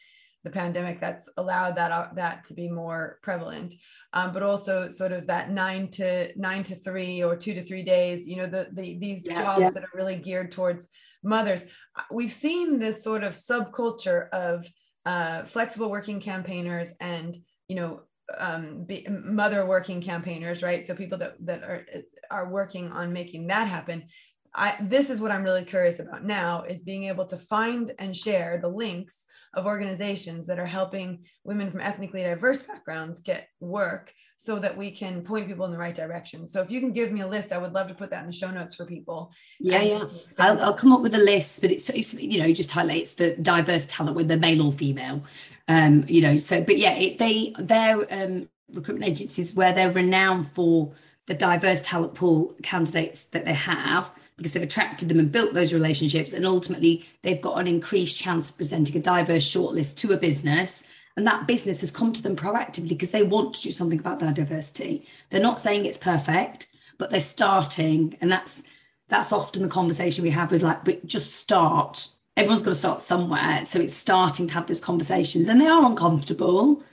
the 0.43 0.49
pandemic 0.49 1.01
that's 1.01 1.29
allowed 1.37 1.75
that 1.75 1.91
uh, 1.91 2.07
that 2.15 2.45
to 2.45 2.53
be 2.53 2.69
more 2.69 3.19
prevalent. 3.21 3.75
Um, 4.13 4.31
but 4.31 4.41
also 4.41 4.87
sort 4.87 5.11
of 5.11 5.27
that 5.27 5.51
nine 5.51 5.89
to 5.91 6.31
nine 6.37 6.63
to 6.63 6.75
three 6.75 7.21
or 7.21 7.35
two 7.35 7.53
to 7.53 7.61
three 7.61 7.83
days 7.83 8.27
you 8.27 8.37
know 8.37 8.47
the, 8.47 8.69
the 8.73 8.97
these 8.97 9.25
yeah, 9.25 9.43
jobs 9.43 9.61
yeah. 9.61 9.69
that 9.71 9.83
are 9.83 9.89
really 9.93 10.15
geared 10.15 10.51
towards 10.51 10.87
mothers. 11.23 11.63
Uh, 11.95 12.03
we've 12.11 12.31
seen 12.31 12.79
this 12.79 13.03
sort 13.03 13.23
of 13.23 13.33
subculture 13.33 14.29
of 14.29 14.67
uh, 15.05 15.43
flexible 15.43 15.89
working 15.89 16.19
campaigners 16.19 16.93
and 16.99 17.35
you 17.67 17.75
know 17.75 18.01
um, 18.37 18.83
be, 18.83 19.07
mother 19.09 19.65
working 19.65 20.01
campaigners 20.01 20.61
right? 20.61 20.85
So 20.85 20.93
people 20.93 21.17
that 21.19 21.35
that 21.45 21.63
are 21.63 21.85
are 22.29 22.49
working 22.49 22.91
on 22.91 23.13
making 23.13 23.47
that 23.47 23.67
happen 23.67 24.05
I, 24.53 24.75
this 24.81 25.09
is 25.09 25.21
what 25.21 25.31
I'm 25.31 25.43
really 25.43 25.63
curious 25.63 25.99
about 25.99 26.23
now 26.23 26.63
is 26.63 26.81
being 26.81 27.05
able 27.05 27.25
to 27.25 27.37
find 27.37 27.93
and 27.99 28.15
share 28.15 28.59
the 28.61 28.67
links 28.67 29.25
of 29.53 29.65
organizations 29.65 30.47
that 30.47 30.59
are 30.59 30.65
helping 30.65 31.25
women 31.43 31.71
from 31.71 31.81
ethnically 31.81 32.23
diverse 32.23 32.61
backgrounds 32.61 33.19
get 33.19 33.47
work 33.59 34.13
so 34.37 34.57
that 34.57 34.77
we 34.77 34.89
can 34.89 35.21
point 35.21 35.47
people 35.47 35.65
in 35.65 35.71
the 35.71 35.77
right 35.77 35.93
direction. 35.93 36.47
So 36.47 36.61
if 36.61 36.71
you 36.71 36.79
can 36.79 36.93
give 36.93 37.11
me 37.11 37.19
a 37.21 37.27
list, 37.27 37.51
I 37.51 37.57
would 37.57 37.73
love 37.73 37.89
to 37.89 37.93
put 37.93 38.09
that 38.11 38.21
in 38.21 38.27
the 38.27 38.31
show 38.31 38.49
notes 38.49 38.73
for 38.73 38.85
people. 38.85 39.33
Yeah, 39.59 39.81
yeah. 39.81 40.05
I'll, 40.37 40.59
I'll, 40.61 40.73
come 40.73 40.93
up 40.93 41.01
with 41.01 41.13
a 41.13 41.19
list, 41.19 41.59
but 41.61 41.73
it's, 41.73 41.89
it's, 41.89 42.13
you 42.13 42.39
know, 42.39 42.51
just 42.53 42.71
highlights 42.71 43.15
the 43.15 43.35
diverse 43.35 43.85
talent, 43.85 44.15
whether 44.15 44.37
male 44.37 44.65
or 44.65 44.71
female. 44.71 45.23
Um, 45.67 46.05
you 46.07 46.21
know, 46.21 46.37
so 46.37 46.63
but 46.63 46.77
yeah, 46.77 46.93
it, 46.93 47.17
they 47.17 47.53
they're 47.59 48.07
um, 48.09 48.47
recruitment 48.73 49.11
agencies 49.11 49.53
where 49.53 49.73
they're 49.73 49.91
renowned 49.91 50.47
for 50.47 50.93
the 51.29 51.35
diverse 51.35 51.79
talent 51.81 52.15
pool 52.15 52.55
candidates 52.63 53.25
that 53.25 53.45
they 53.45 53.53
have 53.53 54.11
because 54.35 54.51
they've 54.51 54.63
attracted 54.63 55.09
them 55.09 55.19
and 55.19 55.31
built 55.31 55.53
those 55.53 55.73
relationships. 55.75 56.33
And 56.33 56.43
ultimately, 56.43 57.07
they've 57.21 57.39
got 57.39 57.59
an 57.59 57.67
increased 57.67 58.17
chance 58.17 58.49
of 58.49 58.57
presenting 58.57 58.97
a 58.97 58.99
diverse 58.99 59.47
shortlist 59.47 59.97
to 59.97 60.11
a 60.11 60.17
business. 60.17 60.83
And 61.15 61.27
that 61.27 61.45
business 61.45 61.81
has 61.81 61.91
come 61.91 62.13
to 62.13 62.23
them 62.23 62.35
proactively 62.35 62.89
because 62.89 63.11
they 63.11 63.21
want 63.21 63.53
to 63.53 63.61
do 63.61 63.71
something 63.71 63.99
about 63.99 64.19
their 64.19 64.33
diversity. 64.33 65.05
They're 65.29 65.39
not 65.39 65.59
saying 65.59 65.85
it's 65.85 65.99
perfect, 65.99 66.65
but 66.97 67.11
they're 67.11 67.21
starting. 67.21 68.17
And 68.21 68.31
that's 68.31 68.63
that's 69.07 69.31
often 69.31 69.61
the 69.61 69.69
conversation 69.69 70.23
we 70.23 70.31
have 70.31 70.51
is 70.51 70.63
like, 70.63 70.83
but 70.83 71.05
just 71.05 71.35
start. 71.35 72.07
Everyone's 72.37 72.63
got 72.63 72.71
to 72.71 72.75
start 72.75 73.01
somewhere. 73.01 73.65
So 73.65 73.79
it's 73.79 73.93
starting 73.93 74.47
to 74.47 74.53
have 74.55 74.65
those 74.65 74.83
conversations. 74.83 75.47
And 75.47 75.61
they 75.61 75.67
are 75.67 75.85
uncomfortable, 75.85 76.83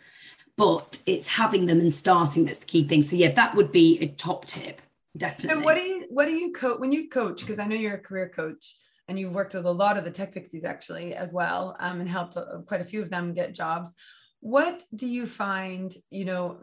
but 0.57 1.03
it's 1.07 1.27
having 1.27 1.67
them 1.67 1.81
and 1.81 1.93
starting 1.93 2.45
that's 2.45 2.61
the 2.61 2.67
key 2.67 2.87
thing. 2.87 3.03
So 3.03 3.17
yeah, 3.17 3.33
that 3.33 3.55
would 3.55 3.73
be 3.73 3.99
a 4.01 4.09
top 4.09 4.45
tip 4.47 4.81
definitely. 5.17 5.57
And 5.57 5.65
what 5.65 5.75
do 5.77 5.83
you 5.83 6.07
what 6.11 6.27
do 6.27 6.33
you 6.33 6.53
coach 6.53 6.79
when 6.79 6.93
you 6.93 7.09
coach? 7.09 7.41
Because 7.41 7.59
I 7.59 7.67
know 7.67 7.77
you're 7.77 7.95
a 7.95 7.99
career 7.99 8.29
coach 8.29 8.77
and 9.09 9.19
you've 9.19 9.33
worked 9.33 9.55
with 9.55 9.67
a 9.67 9.71
lot 9.71 9.97
of 9.97 10.05
the 10.05 10.11
tech 10.11 10.35
pixies 10.35 10.65
actually 10.65 11.15
as 11.15 11.33
well, 11.33 11.77
um, 11.79 12.01
and 12.01 12.09
helped 12.09 12.37
uh, 12.37 12.45
quite 12.67 12.81
a 12.81 12.85
few 12.85 13.03
of 13.03 13.11
them 13.11 13.35
get 13.35 13.55
jobs. 13.55 13.95
What 14.41 14.83
do 14.95 15.07
you 15.07 15.27
find? 15.27 15.95
You 16.11 16.25
know, 16.25 16.59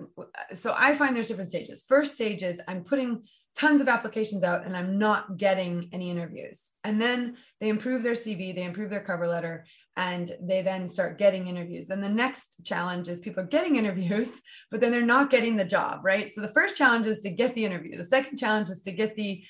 so 0.53 0.75
I 0.77 0.93
find 0.95 1.15
there's 1.15 1.27
different 1.27 1.49
stages. 1.49 1.83
First 1.87 2.15
stage 2.15 2.43
is 2.43 2.61
I'm 2.67 2.83
putting 2.83 3.23
tons 3.55 3.81
of 3.81 3.87
applications 3.87 4.43
out 4.43 4.65
and 4.65 4.75
I'm 4.75 4.97
not 4.97 5.37
getting 5.37 5.89
any 5.91 6.09
interviews. 6.09 6.71
And 6.83 6.99
then 6.99 7.37
they 7.59 7.69
improve 7.69 8.01
their 8.01 8.13
CV, 8.13 8.55
they 8.55 8.63
improve 8.63 8.89
their 8.89 8.99
cover 8.99 9.27
letter, 9.27 9.65
and 9.95 10.35
they 10.41 10.61
then 10.61 10.87
start 10.87 11.19
getting 11.19 11.47
interviews. 11.47 11.87
Then 11.87 12.01
the 12.01 12.09
next 12.09 12.63
challenge 12.63 13.07
is 13.07 13.19
people 13.19 13.43
are 13.43 13.47
getting 13.47 13.75
interviews, 13.83 14.41
but 14.71 14.81
then 14.81 14.91
they're 14.91 15.01
not 15.01 15.29
getting 15.29 15.55
the 15.55 15.65
job, 15.65 16.01
right? 16.03 16.31
So 16.33 16.41
the 16.41 16.53
first 16.53 16.75
challenge 16.75 17.05
is 17.05 17.19
to 17.21 17.29
get 17.29 17.55
the 17.55 17.65
interview. 17.65 17.97
The 17.97 18.03
second 18.03 18.37
challenge 18.37 18.69
is 18.69 18.81
to 18.81 18.91
get 18.91 19.15
the 19.15 19.43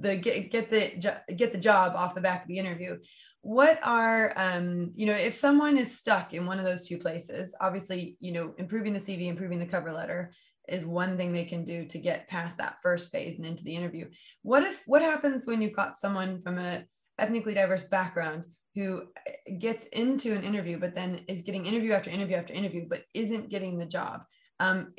the 0.00 0.16
get, 0.16 0.52
get 0.52 0.70
the 0.70 1.20
get 1.34 1.50
the 1.50 1.58
job 1.58 1.94
off 1.96 2.14
the 2.14 2.20
back 2.20 2.42
of 2.42 2.48
the 2.48 2.58
interview. 2.58 2.98
What 3.40 3.80
are 3.82 4.32
um, 4.36 4.92
you 4.94 5.06
know, 5.06 5.14
if 5.14 5.36
someone 5.36 5.76
is 5.76 5.98
stuck 5.98 6.34
in 6.34 6.46
one 6.46 6.58
of 6.58 6.64
those 6.64 6.86
two 6.86 6.98
places, 6.98 7.54
obviously, 7.60 8.16
you 8.20 8.32
know, 8.32 8.54
improving 8.58 8.92
the 8.92 9.00
CV, 9.00 9.26
improving 9.26 9.58
the 9.58 9.66
cover 9.66 9.92
letter 9.92 10.32
is 10.68 10.84
one 10.84 11.16
thing 11.16 11.32
they 11.32 11.44
can 11.44 11.64
do 11.64 11.86
to 11.86 11.98
get 11.98 12.28
past 12.28 12.58
that 12.58 12.76
first 12.82 13.10
phase 13.10 13.38
and 13.38 13.46
into 13.46 13.64
the 13.64 13.74
interview. 13.74 14.08
What 14.42 14.62
if 14.62 14.82
what 14.86 15.02
happens 15.02 15.46
when 15.46 15.62
you've 15.62 15.76
got 15.76 15.98
someone 15.98 16.42
from 16.42 16.58
a 16.58 16.84
ethnically 17.18 17.54
diverse 17.54 17.84
background 17.84 18.44
who 18.78 19.02
eh, 19.26 19.52
gets 19.58 19.86
into 19.86 20.32
an 20.32 20.44
interview, 20.44 20.78
but 20.78 20.94
then 20.94 21.20
is 21.26 21.42
getting 21.42 21.66
interview 21.66 21.92
after 21.92 22.10
interview 22.10 22.36
after 22.36 22.52
interview, 22.52 22.86
but 22.88 23.02
isn't 23.12 23.50
getting 23.50 23.76
the 23.76 23.86
job. 23.86 24.20
Um, 24.60 24.94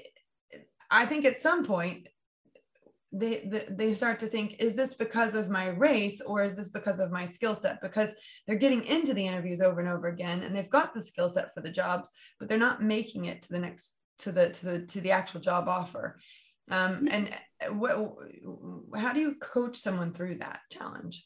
I 0.91 1.05
think 1.05 1.23
at 1.23 1.39
some 1.39 1.65
point 1.65 2.09
they, 3.11 3.65
they 3.69 3.93
start 3.93 4.19
to 4.19 4.27
think, 4.27 4.57
is 4.59 4.75
this 4.75 4.93
because 4.93 5.33
of 5.33 5.49
my 5.49 5.69
race 5.69 6.21
or 6.21 6.43
is 6.43 6.57
this 6.57 6.69
because 6.69 6.99
of 6.99 7.09
my 7.09 7.25
skill 7.25 7.55
set? 7.55 7.81
Because 7.81 8.13
they're 8.45 8.55
getting 8.57 8.83
into 8.83 9.13
the 9.13 9.25
interviews 9.25 9.61
over 9.61 9.79
and 9.79 9.89
over 9.89 10.07
again, 10.07 10.43
and 10.43 10.53
they've 10.53 10.69
got 10.69 10.93
the 10.93 11.01
skill 11.01 11.29
set 11.29 11.53
for 11.53 11.61
the 11.61 11.71
jobs, 11.71 12.09
but 12.37 12.49
they're 12.49 12.57
not 12.57 12.83
making 12.83 13.25
it 13.25 13.41
to 13.43 13.53
the 13.53 13.59
next 13.59 13.91
to 14.19 14.31
the 14.33 14.49
to 14.49 14.65
the 14.65 14.85
to 14.87 15.01
the 15.01 15.11
actual 15.11 15.39
job 15.39 15.69
offer. 15.69 16.19
Um, 16.69 17.07
and 17.09 17.31
eh, 17.61 17.69
what, 17.69 17.97
how 18.95 19.13
do 19.13 19.21
you 19.21 19.35
coach 19.35 19.77
someone 19.77 20.13
through 20.13 20.39
that 20.39 20.59
challenge? 20.69 21.25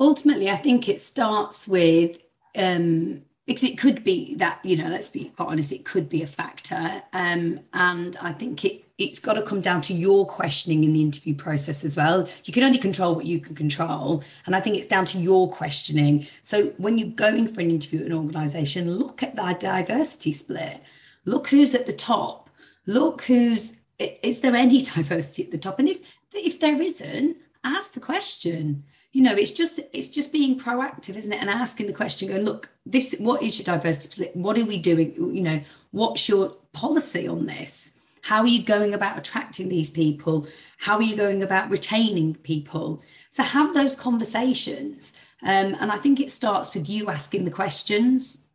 Ultimately, 0.00 0.50
I 0.50 0.56
think 0.56 0.88
it 0.88 1.00
starts 1.00 1.68
with 1.68 2.18
um, 2.56 3.22
because 3.46 3.64
it 3.64 3.78
could 3.78 4.02
be 4.02 4.34
that 4.36 4.64
you 4.64 4.76
know, 4.76 4.88
let's 4.88 5.08
be 5.08 5.26
quite 5.36 5.48
honest, 5.48 5.72
it 5.72 5.84
could 5.84 6.08
be 6.08 6.22
a 6.22 6.26
factor, 6.26 7.02
um, 7.12 7.60
and 7.72 8.16
I 8.20 8.32
think 8.32 8.64
it 8.64 8.84
it's 8.98 9.18
got 9.18 9.32
to 9.34 9.42
come 9.42 9.62
down 9.62 9.80
to 9.80 9.94
your 9.94 10.26
questioning 10.26 10.84
in 10.84 10.92
the 10.92 11.00
interview 11.00 11.34
process 11.34 11.84
as 11.84 11.96
well. 11.96 12.28
You 12.44 12.52
can 12.52 12.62
only 12.62 12.78
control 12.78 13.14
what 13.14 13.24
you 13.24 13.40
can 13.40 13.54
control, 13.54 14.22
and 14.46 14.56
I 14.56 14.60
think 14.60 14.76
it's 14.76 14.86
down 14.86 15.04
to 15.06 15.18
your 15.18 15.50
questioning. 15.50 16.26
So 16.42 16.66
when 16.76 16.98
you're 16.98 17.08
going 17.08 17.48
for 17.48 17.60
an 17.60 17.70
interview 17.70 18.00
at 18.00 18.06
an 18.06 18.12
organisation, 18.12 18.90
look 18.90 19.22
at 19.22 19.36
that 19.36 19.60
diversity 19.60 20.32
split. 20.32 20.82
Look 21.24 21.48
who's 21.48 21.74
at 21.74 21.86
the 21.86 21.92
top. 21.92 22.50
Look 22.86 23.22
who's 23.22 23.74
is 23.98 24.40
there 24.40 24.56
any 24.56 24.80
diversity 24.94 25.44
at 25.44 25.50
the 25.50 25.58
top, 25.58 25.78
and 25.78 25.88
if 25.88 25.98
if 26.32 26.60
there 26.60 26.80
isn't, 26.80 27.36
ask 27.64 27.92
the 27.92 28.00
question 28.00 28.84
you 29.12 29.22
know 29.22 29.34
it's 29.34 29.50
just 29.50 29.80
it's 29.92 30.08
just 30.08 30.32
being 30.32 30.58
proactive 30.58 31.16
isn't 31.16 31.32
it? 31.32 31.40
And 31.40 31.50
asking 31.50 31.86
the 31.86 31.92
question 31.92 32.28
going 32.28 32.44
look 32.44 32.70
this 32.86 33.14
what 33.18 33.42
is 33.42 33.58
your 33.58 33.64
diversity 33.64 34.30
what 34.34 34.58
are 34.58 34.64
we 34.64 34.78
doing? 34.78 35.14
You 35.14 35.42
know 35.42 35.60
what's 35.90 36.28
your 36.28 36.56
policy 36.72 37.26
on 37.26 37.46
this? 37.46 37.92
How 38.22 38.40
are 38.40 38.46
you 38.46 38.62
going 38.62 38.92
about 38.92 39.18
attracting 39.18 39.68
these 39.68 39.90
people? 39.90 40.46
How 40.78 40.96
are 40.96 41.02
you 41.02 41.16
going 41.16 41.42
about 41.42 41.70
retaining 41.70 42.34
people? 42.34 43.02
So 43.30 43.42
have 43.42 43.72
those 43.72 43.94
conversations. 43.94 45.18
Um, 45.42 45.74
and 45.80 45.90
i 45.90 45.96
think 45.96 46.20
it 46.20 46.30
starts 46.30 46.74
with 46.74 46.86
you 46.86 47.08
asking 47.08 47.46
the 47.46 47.50
questions 47.50 48.49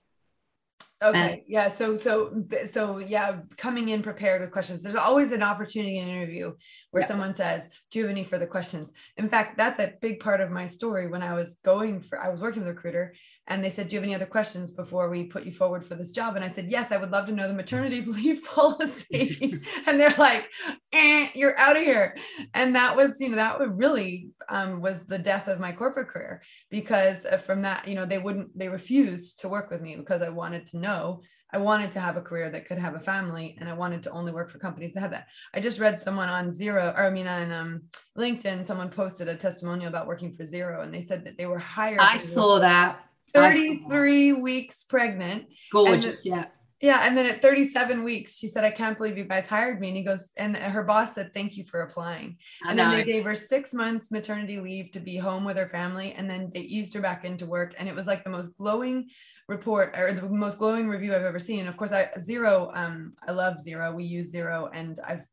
Okay. 1.04 1.44
Yeah. 1.48 1.68
So 1.68 1.98
so 1.98 2.44
so 2.66 3.00
yeah, 3.00 3.40
coming 3.58 3.90
in 3.90 4.02
prepared 4.02 4.42
with 4.42 4.52
questions. 4.52 4.82
There's 4.82 4.96
always 4.96 5.34
an 5.34 5.44
opportunity 5.44 5.98
in 5.98 6.08
an 6.08 6.16
interview 6.16 6.54
where 6.92 7.04
yeah. 7.04 7.08
someone 7.08 7.34
says, 7.34 7.68
"Do 7.92 8.00
you 8.00 8.06
have 8.06 8.12
any 8.12 8.24
further 8.24 8.48
questions?" 8.48 8.94
In 9.18 9.28
fact, 9.28 9.58
that's 9.58 9.80
a 9.80 9.94
big 10.02 10.22
part 10.22 10.40
of 10.40 10.52
my 10.52 10.66
story. 10.66 11.08
When 11.08 11.22
I 11.22 11.34
was 11.34 11.58
going 11.66 12.02
for, 12.02 12.18
I 12.18 12.30
was 12.30 12.40
working 12.40 12.62
with 12.62 12.70
a 12.70 12.74
recruiter, 12.74 13.14
and 13.48 13.62
they 13.62 13.70
said, 13.70 13.90
"Do 13.90 13.96
you 13.96 14.00
have 14.00 14.06
any 14.06 14.16
other 14.16 14.26
questions 14.26 14.72
before 14.72 15.10
we 15.10 15.26
put 15.26 15.44
you 15.44 15.52
forward 15.52 15.84
for 15.84 15.96
this 15.96 16.12
job?" 16.12 16.38
And 16.38 16.46
I 16.46 16.48
said, 16.48 16.72
"Yes, 16.72 16.94
I 16.94 16.98
would 16.98 17.12
love 17.12 17.26
to 17.26 17.34
know 17.34 17.50
the 17.50 17.54
maternity 17.54 18.02
leave 18.06 18.46
policy." 18.46 19.60
and 19.88 20.00
they're 20.00 20.16
like, 20.18 20.50
eh, 20.94 21.28
"You're 21.36 21.60
out 21.60 21.76
of 21.76 21.84
here." 21.84 22.16
And 22.54 22.74
that 22.76 22.96
was, 22.96 23.20
you 23.20 23.28
know, 23.28 23.36
that 23.36 23.60
would 23.60 23.78
really 23.78 24.30
um, 24.50 24.82
was 24.82 25.06
the 25.06 25.20
death 25.20 25.48
of 25.48 25.60
my 25.60 25.72
corporate 25.72 26.08
career 26.08 26.42
because 26.70 27.26
uh, 27.26 27.38
from 27.38 27.64
that, 27.64 27.88
you 27.88 27.96
know, 27.96 28.06
they 28.06 28.18
wouldn't, 28.18 28.58
they 28.58 28.70
refused 28.70 29.40
to 29.42 29.50
work 29.50 29.70
with 29.70 29.82
me 29.82 29.96
because 29.96 30.22
I 30.22 30.30
wanted 30.30 30.68
to 30.68 30.80
know. 30.86 31.22
I 31.54 31.58
wanted 31.58 31.92
to 31.94 32.02
have 32.02 32.18
a 32.18 32.22
career 32.22 32.50
that 32.50 32.68
could 32.68 32.80
have 32.80 32.96
a 32.96 33.00
family, 33.00 33.56
and 33.60 33.70
I 33.70 33.74
wanted 33.74 34.04
to 34.04 34.12
only 34.12 34.34
work 34.34 34.50
for 34.50 34.58
companies 34.58 34.94
that 34.94 35.00
had 35.00 35.14
that. 35.14 35.28
I 35.54 35.60
just 35.60 35.80
read 35.80 36.02
someone 36.02 36.28
on 36.28 36.52
Xero 36.52 36.94
or 36.98 37.06
I 37.06 37.10
mean 37.10 37.28
on 37.28 37.52
um, 37.52 37.82
LinkedIn, 38.18 38.66
someone 38.66 38.90
posted 38.90 39.28
a 39.28 39.36
testimonial 39.36 39.88
about 39.88 40.08
working 40.08 40.34
for 40.34 40.44
Xero 40.44 40.84
and 40.84 40.94
they 40.94 41.02
said 41.02 41.24
that 41.26 41.38
they 41.38 41.46
were 41.46 41.60
hired. 41.60 42.00
I 42.00 42.18
saw 42.18 42.60
that 42.60 43.00
33 43.34 44.34
weeks 44.34 44.84
pregnant. 44.84 45.46
Gorgeous, 45.72 46.26
yeah. 46.26 46.48
Yeah. 46.86 47.00
And 47.02 47.18
then 47.18 47.26
at 47.26 47.42
37 47.42 48.04
weeks, 48.04 48.38
she 48.38 48.48
said, 48.48 48.64
I 48.64 48.70
can't 48.70 48.96
believe 48.96 49.18
you 49.18 49.24
guys 49.24 49.48
hired 49.48 49.80
me. 49.80 49.88
And 49.88 49.98
he 49.98 50.04
goes, 50.04 50.30
and 50.38 50.56
her 50.56 50.84
boss 50.84 51.16
said, 51.16 51.34
Thank 51.34 51.58
you 51.58 51.66
for 51.66 51.82
applying. 51.82 52.38
And 52.68 52.78
then 52.78 52.92
they 52.92 53.04
gave 53.04 53.26
her 53.26 53.34
six 53.34 53.74
months 53.74 54.12
maternity 54.12 54.60
leave 54.60 54.92
to 54.92 55.00
be 55.00 55.18
home 55.18 55.44
with 55.44 55.58
her 55.58 55.68
family. 55.68 56.14
And 56.14 56.30
then 56.30 56.52
they 56.54 56.62
eased 56.62 56.94
her 56.94 57.02
back 57.02 57.26
into 57.26 57.48
work. 57.48 57.74
And 57.80 57.90
it 57.90 57.96
was 57.96 58.06
like 58.06 58.24
the 58.24 58.30
most 58.30 58.56
glowing 58.56 59.10
report 59.48 59.96
or 59.98 60.14
the 60.14 60.30
most 60.30 60.60
glowing 60.60 60.88
review 60.88 61.16
I've 61.16 61.24
ever 61.24 61.40
seen. 61.40 61.62
And 61.62 61.70
of 61.70 61.76
course, 61.76 61.92
I 61.92 62.10
Xero, 62.20 62.70
um, 62.78 63.14
I 63.28 63.32
love 63.32 63.58
Xero. 63.58 63.94
We 63.94 64.04
use 64.04 64.32
Xero, 64.32 64.70
and 64.72 65.00
I've 65.04 65.26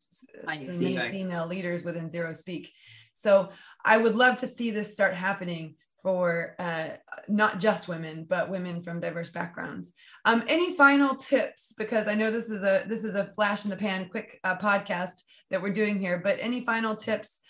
seen 0.56 0.98
female 1.10 1.46
leaders 1.46 1.84
within 1.84 2.08
Xero 2.08 2.34
speak. 2.34 2.72
So 3.14 3.50
I 3.84 3.98
would 3.98 4.16
love 4.16 4.38
to 4.38 4.46
see 4.46 4.70
this 4.70 4.92
start 4.92 5.14
happening 5.14 5.74
for 6.02 6.56
uh, 6.58 6.88
not 7.28 7.60
just 7.60 7.88
women 7.88 8.26
but 8.28 8.50
women 8.50 8.82
from 8.82 9.00
diverse 9.00 9.30
backgrounds. 9.30 9.92
Um, 10.24 10.42
any 10.48 10.76
final 10.76 11.14
tips? 11.14 11.74
Because 11.76 12.08
i 12.08 12.14
know 12.14 12.30
this 12.30 12.50
is 12.50 12.62
a 12.62 12.84
this 12.86 13.04
is 13.04 13.14
a 13.14 13.26
flash 13.34 13.64
in 13.64 13.70
the 13.70 13.76
pan 13.76 14.08
quick 14.08 14.40
uh, 14.44 14.56
podcast 14.56 15.22
that 15.50 15.60
we're 15.60 15.72
doing 15.72 15.98
here 15.98 16.18
but 16.18 16.38
any 16.40 16.64
final 16.64 16.96
tips 16.96 17.40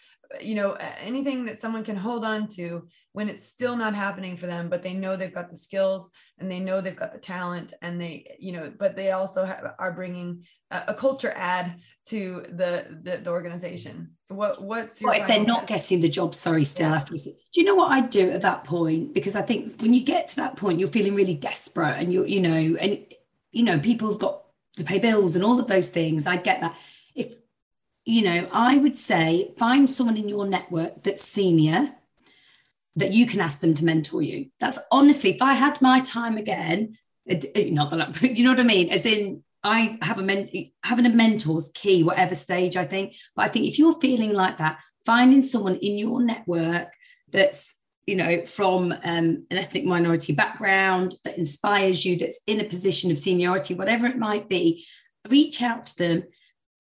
you 0.41 0.55
know 0.55 0.73
anything 1.01 1.45
that 1.45 1.59
someone 1.59 1.85
can 1.85 1.97
hold 1.97 2.25
on 2.25 2.47
to 2.47 2.87
when 3.13 3.29
it's 3.29 3.47
still 3.47 3.77
not 3.77 3.95
happening 3.95 4.37
for 4.37 4.47
them 4.47 4.69
but 4.69 4.83
they 4.83 4.95
know 4.95 5.17
they've 5.17 5.35
got 5.35 5.51
the 5.51 5.57
skills 5.57 6.11
and 6.39 6.51
they 6.51 6.61
know 6.61 6.81
they've 6.81 6.97
got 6.97 7.13
the 7.13 7.19
talent 7.19 7.73
and 7.83 8.01
they 8.01 8.37
you 8.39 8.53
know 8.53 8.73
but 8.79 8.97
they 8.97 9.13
also 9.13 9.45
have, 9.45 9.75
are 9.79 9.93
bringing 9.93 10.45
a, 10.71 10.85
a 10.89 10.95
culture 10.95 11.33
add 11.37 11.77
to 12.05 12.45
the, 12.49 12.87
the, 13.03 13.19
the 13.19 13.31
organization. 13.31 14.11
What 14.29 14.63
what's 14.63 15.01
your 15.01 15.15
if 15.15 15.29
they're 15.29 15.45
not 15.45 15.67
getting 15.67 16.01
the 16.01 16.09
job? 16.09 16.35
Sorry 16.35 16.65
still 16.65 16.89
yeah. 16.89 16.97
after 16.97 17.15
do 17.15 17.31
you 17.55 17.65
know 17.65 17.75
what 17.75 17.93
i'd 17.93 18.11
do 18.11 18.31
at 18.31 18.43
that 18.43 18.65
point? 18.65 19.13
Because 19.13 19.37
i 19.37 19.43
think 19.43 19.81
when 19.81 19.93
you 19.93 20.03
get 20.03 20.29
to 20.29 20.37
that 20.37 20.57
point 20.57 20.81
you're 20.81 20.89
feeling 20.89 21.15
really 21.15 21.35
desperate 21.35 21.97
and 21.99 22.13
you're 22.13 22.27
you 22.27 22.41
know 22.41 22.77
and 22.81 23.05
you 23.53 23.63
know 23.63 23.79
people 23.79 24.11
have 24.11 24.19
got 24.19 24.43
to 24.77 24.85
pay 24.85 24.99
bills 24.99 25.37
and 25.37 25.45
all 25.45 25.61
of 25.61 25.67
those 25.67 25.89
things. 25.89 26.27
I 26.27 26.37
get 26.37 26.61
that 26.63 26.75
you 28.05 28.23
know 28.23 28.49
i 28.53 28.77
would 28.77 28.97
say 28.97 29.53
find 29.57 29.89
someone 29.89 30.17
in 30.17 30.29
your 30.29 30.47
network 30.47 31.03
that's 31.03 31.23
senior 31.23 31.93
that 32.97 33.13
you 33.13 33.27
can 33.27 33.41
ask 33.41 33.61
them 33.61 33.73
to 33.73 33.87
mentor 33.87 34.21
you. 34.21 34.51
That's 34.61 34.79
honestly 34.91 35.31
if 35.31 35.43
i 35.43 35.55
had 35.55 35.81
my 35.81 36.01
time 36.01 36.37
again 36.37 36.99
not 37.27 37.91
that 37.91 38.01
I'm, 38.01 38.15
you 38.37 38.45
know 38.45 38.51
what 38.51 38.61
i 38.61 38.65
mean? 38.65 38.91
As 38.91 39.07
in 39.07 39.45
I 39.65 39.99
have 40.03 40.19
a 40.19 40.23
men- 40.23 40.51
having 40.83 41.07
a 41.07 41.11
mentor's 41.11 41.71
key, 41.73 42.03
whatever 42.03 42.35
stage 42.35 42.77
I 42.77 42.85
think. 42.85 43.15
But 43.37 43.45
I 43.45 43.49
think 43.49 43.67
if 43.67 43.79
you're 43.79 43.99
feeling 44.01 44.33
like 44.33 44.59
that, 44.59 44.79
finding 45.07 45.43
someone 45.43 45.77
in 45.77 45.99
your 45.99 46.23
network 46.23 46.93
that's 47.31 47.75
you 48.07 48.17
know 48.17 48.45
from 48.45 48.93
um, 48.93 48.99
an 49.05 49.47
ethnic 49.51 49.85
minority 49.85 50.33
background 50.33 51.15
that 51.25 51.39
inspires 51.39 52.05
you, 52.05 52.17
that's 52.17 52.41
in 52.47 52.61
a 52.61 52.65
position 52.65 53.11
of 53.11 53.19
seniority, 53.19 53.75
whatever 53.75 54.07
it 54.07 54.19
might 54.19 54.49
be, 54.49 54.85
reach 55.29 55.63
out 55.63 55.87
to 55.87 55.99
them 55.99 56.25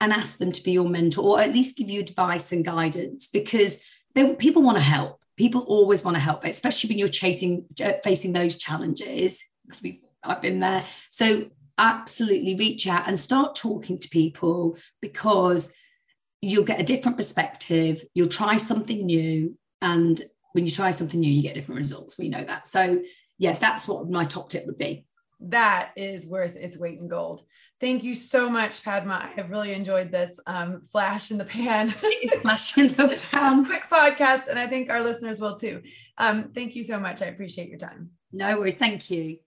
and 0.03 0.13
ask 0.13 0.39
them 0.39 0.51
to 0.51 0.63
be 0.63 0.73
your 0.73 0.89
mentor, 0.89 1.23
or 1.23 1.41
at 1.41 1.53
least 1.53 1.77
give 1.77 1.89
you 1.89 2.01
advice 2.01 2.51
and 2.51 2.65
guidance 2.65 3.29
because 3.29 3.87
they, 4.15 4.35
people 4.35 4.63
want 4.63 4.77
to 4.77 4.83
help. 4.83 5.21
People 5.37 5.63
always 5.63 6.05
want 6.05 6.17
to 6.17 6.21
help, 6.21 6.45
especially 6.45 6.89
when 6.89 6.99
you're 6.99 7.07
chasing, 7.07 7.65
uh, 7.83 7.93
facing 8.03 8.33
those 8.33 8.57
challenges. 8.57 9.43
Because 9.65 9.87
I've 10.25 10.43
been 10.43 10.59
there. 10.59 10.85
So 11.11 11.47
absolutely 11.79 12.57
reach 12.57 12.89
out 12.89 13.07
and 13.07 13.19
start 13.19 13.55
talking 13.55 13.97
to 14.01 14.09
people 14.09 14.77
because 15.01 15.73
you'll 16.41 16.65
get 16.65 16.81
a 16.81 16.85
different 16.85 17.17
perspective. 17.17 18.05
You'll 18.13 18.29
try 18.29 18.57
something 18.57 19.07
new. 19.07 19.57
And 19.81 20.21
when 20.53 20.67
you 20.67 20.73
try 20.73 20.91
something 20.91 21.21
new, 21.21 21.33
you 21.33 21.43
get 21.43 21.55
different 21.55 21.81
results. 21.81 22.19
We 22.19 22.29
know 22.29 22.45
that. 22.45 22.67
So, 22.67 23.03
yeah, 23.39 23.57
that's 23.57 23.87
what 23.87 24.11
my 24.11 24.25
top 24.25 24.49
tip 24.49 24.67
would 24.67 24.79
be. 24.79 25.07
That 25.41 25.93
is 25.97 26.27
worth 26.27 26.57
its 26.57 26.77
weight 26.77 26.99
in 26.99 27.09
gold. 27.09 27.43
Thank 27.83 28.05
you 28.05 28.15
so 28.15 28.49
much, 28.49 28.85
Padma. 28.85 29.29
I 29.29 29.35
have 29.35 29.51
really 29.51 29.73
enjoyed 29.73 30.13
this 30.13 30.39
um, 30.47 30.83
flash 30.83 31.33
in 31.33 31.37
the 31.37 31.45
pan. 31.45 31.91
flash 32.43 32.79
in 32.79 32.87
the 32.87 33.19
pan. 33.33 33.67
Quick 33.67 33.91
podcast, 33.91 34.47
and 34.47 34.57
I 34.57 34.69
think 34.69 34.89
our 34.89 35.03
listeners 35.03 35.41
will 35.41 35.57
too. 35.57 35.83
Um, 36.17 36.53
thank 36.55 36.77
you 36.77 36.85
so 36.85 37.01
much. 37.01 37.23
I 37.23 37.27
appreciate 37.27 37.69
your 37.69 37.81
time. 37.81 38.11
No 38.31 38.61
worries. 38.61 38.77
Thank 38.77 39.11
you. 39.11 39.39